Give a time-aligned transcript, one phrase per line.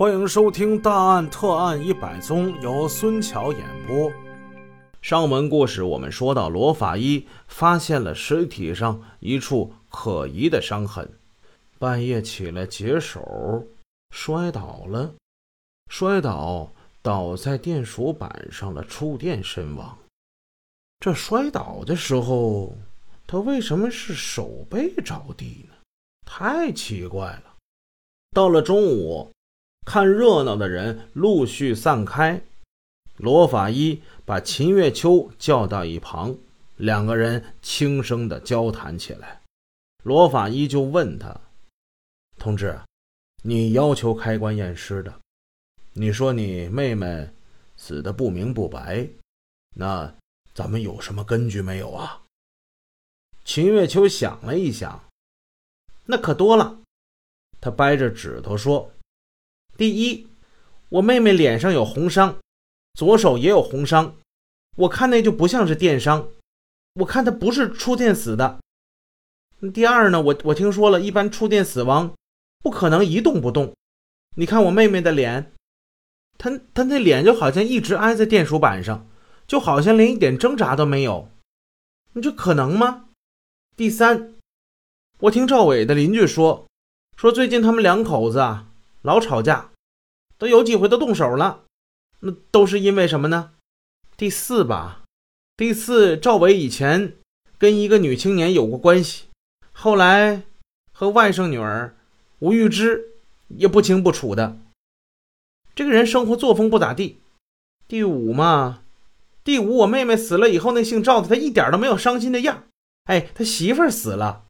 [0.00, 4.10] 欢迎收听《大案特案一百宗》，由孙桥演播。
[5.02, 11.06] 上文故事我们说到，罗法医发现了尸体上一处可疑的伤痕，
[11.78, 13.62] 半夜起来解手，
[14.08, 15.12] 摔倒了，
[15.90, 16.72] 摔倒
[17.02, 19.98] 倒在电鼠板上了，触电身亡。
[21.00, 22.72] 这摔倒的时候，
[23.26, 25.74] 他为什么是手背着地呢？
[26.24, 27.42] 太奇怪了。
[28.32, 29.30] 到了中午。
[29.90, 32.40] 看热闹的人陆续散开，
[33.16, 36.32] 罗法医把秦月秋叫到一旁，
[36.76, 39.42] 两个人轻声的交谈起来。
[40.04, 41.36] 罗法医就问他
[42.38, 42.78] ：“同志，
[43.42, 45.12] 你要求开棺验尸的，
[45.94, 47.28] 你说你妹妹
[47.76, 49.08] 死的不明不白，
[49.74, 50.14] 那
[50.54, 52.22] 咱们有什么根据没有啊？”
[53.44, 55.04] 秦月秋想了一想，
[56.04, 56.78] 那可多了，
[57.60, 58.88] 他掰着指头说。
[59.80, 60.26] 第一，
[60.90, 62.36] 我妹妹脸上有红伤，
[62.92, 64.14] 左手也有红伤，
[64.76, 66.28] 我看那就不像是电伤，
[66.96, 68.60] 我看她不是触电死的。
[69.72, 72.14] 第二呢，我我听说了一般触电死亡
[72.62, 73.74] 不可能一动不动，
[74.36, 75.50] 你看我妹妹的脸，
[76.36, 79.08] 她她那脸就好像一直挨在电鼠板上，
[79.46, 81.30] 就好像连一点挣扎都没有，
[82.12, 83.06] 你这可能吗？
[83.74, 84.34] 第三，
[85.20, 86.66] 我听赵伟的邻居说，
[87.16, 88.66] 说最近他们两口子啊
[89.02, 89.70] 老吵架。
[90.38, 91.64] 都有几回都动手了，
[92.20, 93.52] 那都是因为什么呢？
[94.16, 95.02] 第四吧，
[95.54, 97.18] 第四，赵伟以前
[97.58, 99.24] 跟一个女青年有过关系，
[99.72, 100.44] 后来
[100.92, 101.94] 和外甥女儿
[102.38, 103.16] 吴玉芝
[103.48, 104.56] 也不清不楚的。
[105.74, 107.20] 这个人生活作风不咋地。
[107.86, 108.82] 第五嘛，
[109.44, 112.64] 第五，我妹妹死了以后，那姓赵的他一点都没有伤心的样。
[113.04, 114.46] 哎，他媳妇儿死了，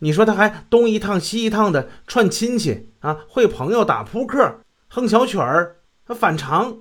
[0.00, 4.60] 你说他还东一趟西一趟的串亲戚啊，会朋友打扑克。
[4.88, 6.80] 哼小曲儿，他反常。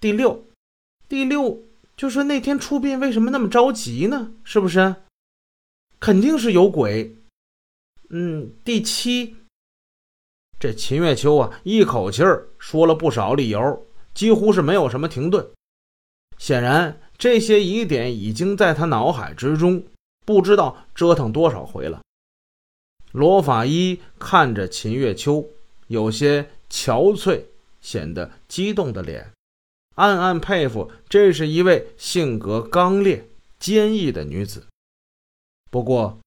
[0.00, 0.44] 第六，
[1.08, 1.62] 第六，
[1.96, 4.32] 就说那天出殡为什么那么着急呢？
[4.42, 4.96] 是不是？
[6.00, 7.16] 肯定是有鬼。
[8.08, 9.36] 嗯，第七，
[10.58, 15.48] 这秦月秋啊，一口气儿说了不少理由，几乎是没有什么停顿。
[16.38, 19.84] 显然，这些疑点已经在他脑海之中，
[20.26, 22.00] 不知道折腾多少回了。
[23.12, 25.46] 罗法医看着秦月秋，
[25.86, 26.48] 有些。
[26.72, 27.42] 憔悴、
[27.82, 29.30] 显得激动的脸，
[29.96, 33.28] 暗暗佩服，这是一位性格刚烈、
[33.58, 34.64] 坚毅的女子。
[35.70, 36.18] 不过，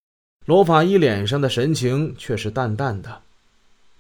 [0.46, 3.24] 罗法医脸上的神情却是淡淡的。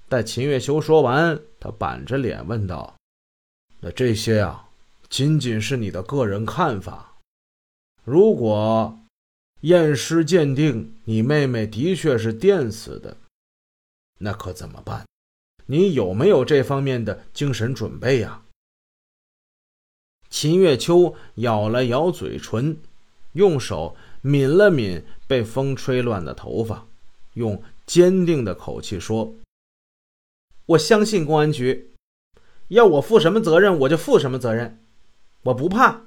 [0.07, 2.94] 待秦月秋说完，他板着脸问道
[3.81, 4.69] ：“那这些啊，
[5.09, 7.16] 仅仅是你的个人看法。
[8.03, 9.00] 如果
[9.66, 13.18] 验尸鉴定你妹妹的确是电死的，
[14.20, 15.08] 那可怎么办？”
[15.66, 18.44] 你有没有这方面的精神准备呀？
[20.30, 22.78] 秦月秋咬了咬嘴唇，
[23.34, 26.86] 用手抿了抿被风吹乱的头发，
[27.34, 29.34] 用坚定的口气说
[30.68, 31.92] ：“我相信公安局，
[32.68, 34.80] 要我负什么责任我就负什么责任，
[35.42, 36.06] 我不怕。”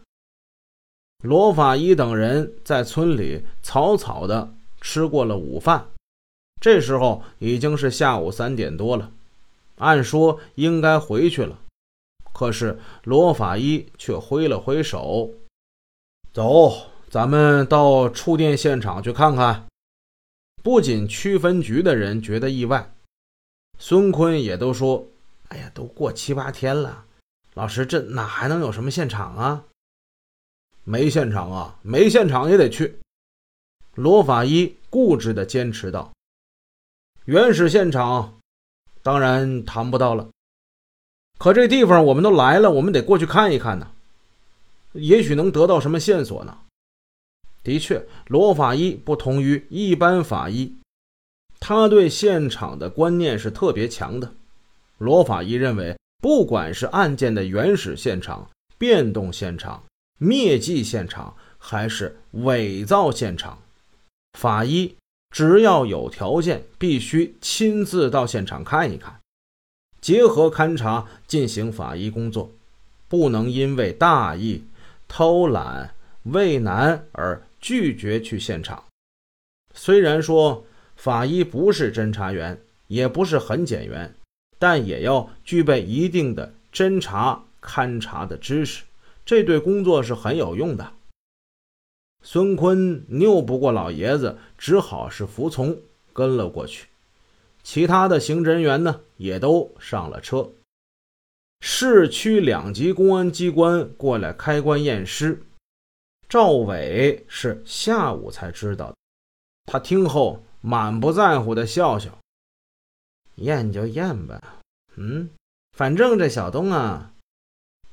[1.24, 5.88] 罗法医等人在村里草草的吃过了午饭，
[6.60, 9.10] 这时候已经是下午三点多了。
[9.78, 11.58] 按说应该回去了，
[12.32, 15.30] 可是罗法医却挥了挥手
[16.32, 16.72] ：“走，
[17.10, 19.66] 咱们到触电现场去看看。”
[20.62, 22.92] 不仅区分局的人觉得意外，
[23.78, 25.06] 孙坤也都说
[25.48, 27.04] ：“哎呀，都过七八天了，
[27.54, 29.64] 老师，这哪还能有什么现场啊？
[30.88, 32.98] 没现场啊，没现场也得去。”
[33.94, 36.12] 罗法医固执地坚持道
[37.26, 38.38] ：“原始现场。”
[39.02, 40.28] 当然谈不到了，
[41.38, 43.90] 可这地方我们都来了，我们得过去看一看呢，
[44.92, 46.58] 也许能得到什么线索呢？
[47.62, 50.74] 的确，罗法医不同于一般法医，
[51.60, 54.34] 他对现场的观念是特别强的。
[54.98, 59.84] 罗法医认为，不管是案件的原始现场、变动现场、
[60.18, 63.62] 灭迹现场，还是伪造现场，
[64.38, 64.94] 法医。
[65.30, 69.20] 只要有条件，必须亲自到现场看一看，
[70.00, 72.50] 结合勘查进行法医工作，
[73.08, 74.64] 不能因为大意、
[75.06, 78.82] 偷懒、畏难而拒绝去现场。
[79.74, 80.64] 虽然说
[80.96, 84.14] 法医不是侦查员，也不是很检员，
[84.58, 88.82] 但也要具备一定的侦查勘查的知识，
[89.28, 90.94] 这对工作是很有用的。
[92.22, 95.82] 孙坤拗不过老爷子，只好是服从，
[96.14, 96.88] 跟了过去。
[97.62, 100.50] 其他的刑侦员呢，也都上了车。
[101.60, 105.42] 市区两级公安机关过来开棺验尸。
[106.26, 108.96] 赵伟是下午才知道的，
[109.66, 112.18] 他听后满不在乎的笑笑
[113.36, 114.62] ：“验就验吧，
[114.96, 115.28] 嗯，
[115.76, 117.12] 反正这小东啊，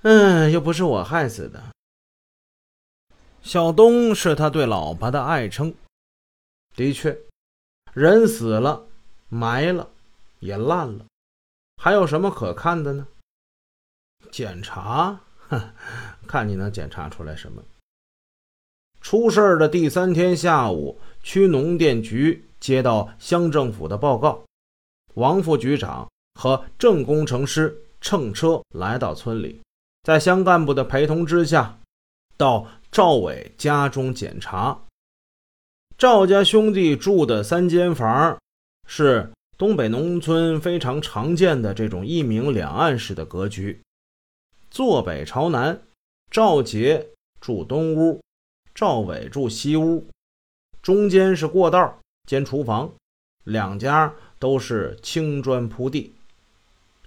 [0.08, 1.64] 嗯，又不是我害死的。”
[3.42, 5.74] 小东是他对老婆的爱称。
[6.76, 7.18] 的确，
[7.92, 8.86] 人死了，
[9.30, 9.90] 埋了，
[10.40, 11.06] 也烂了，
[11.82, 13.08] 还有什么可看的呢？
[14.30, 15.20] 检查，
[15.50, 15.74] 哼，
[16.28, 17.64] 看你能检查出来什么？
[19.02, 24.44] 出事的第三天下午，区农电局接到乡政府的报告，
[25.16, 29.62] 王副局长和郑工程师乘车来到村里，
[30.06, 31.80] 在乡干部的陪同之下，
[32.38, 34.84] 到赵伟家中检查。
[35.98, 38.38] 赵家兄弟住的三间房，
[38.88, 43.82] 是东北农村非常常见的这种一明两暗式的格局，
[44.70, 45.82] 坐北朝南。
[46.30, 47.10] 赵杰
[47.42, 48.22] 住东屋，
[48.76, 50.08] 赵伟住西屋，
[50.84, 52.94] 中间是过道兼厨房，
[53.44, 56.15] 两家都是青砖铺地。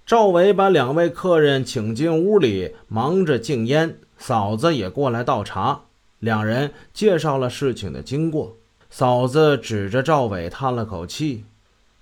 [0.09, 5.81] 赵伟把两位客人请进屋里，忙着敬烟，嫂子也过来倒茶，
[6.17, 8.57] 两人介绍了事情的经过。
[8.89, 11.45] 嫂子指着赵伟叹了口气：“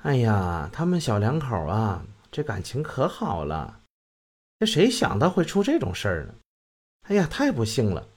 [0.03, 3.79] 哎呀，他们小两口啊，这感情可好了。
[4.61, 6.35] 这谁想到会出这种事儿呢？
[7.09, 8.07] 哎呀，太不幸了。”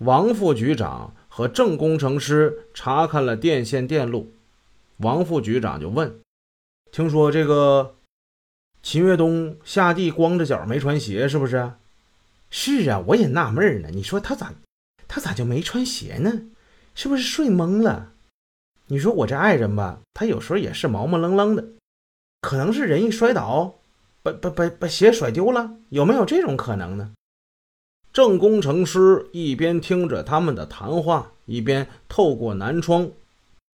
[0.00, 4.32] 王副局长和郑工程师查看了电线电路，
[4.96, 6.18] 王副局长就问
[6.90, 7.93] ：“听说这个
[8.84, 11.72] 秦越东下地光着脚没穿鞋，是不是
[12.50, 13.88] ？”“是啊，我也纳闷呢。
[13.90, 14.52] 你说他咋
[15.08, 16.42] 他咋就没穿鞋呢？”
[16.94, 18.12] 是不是睡懵了？
[18.88, 21.64] 你说我这爱人吧，他有时候也是毛毛愣愣的，
[22.42, 23.76] 可能是人一摔倒，
[24.22, 27.12] 把把把把鞋甩丢了，有没有这种可能呢？
[28.12, 33.10] 郑工程师一边听着他们的谈话，一边透过南窗，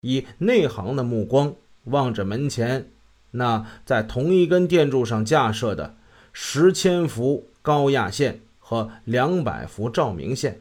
[0.02, 1.54] 以内行的目光
[1.84, 2.88] 望着门前
[3.32, 5.96] 那在同一根电柱上架设的
[6.32, 10.60] 十千伏高压线和两百伏照明线。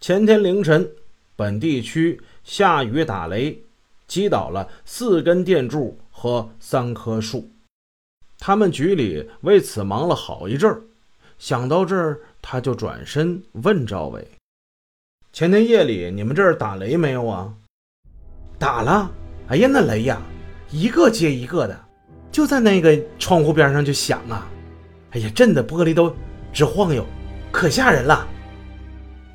[0.00, 0.90] 前天凌晨。
[1.36, 3.62] 本地区下雨打雷，
[4.06, 7.50] 击倒了四根电柱和三棵树。
[8.38, 10.82] 他们局里为此忙了好一阵儿。
[11.38, 14.28] 想到这儿，他就转身问赵伟
[15.32, 17.54] ：“前天夜里你们这儿打雷没有啊
[18.60, 19.10] ？”“打了。
[19.48, 20.20] ”“哎呀，那雷呀，
[20.70, 21.78] 一个接一个的，
[22.30, 24.48] 就在那个窗户边上就响啊！
[25.10, 26.14] 哎呀，震得玻璃都
[26.52, 27.04] 直晃悠，
[27.50, 28.26] 可吓人了。”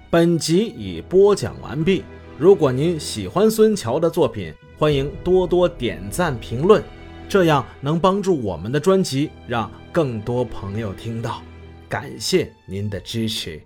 [0.10, 2.04] 本集已播讲完毕。
[2.38, 6.82] 如果您喜欢孙桥的作品，欢迎多多点赞评论，
[7.28, 11.42] 这样能帮助我们的专辑让更多朋友听到。
[11.90, 13.62] 感谢您的支持。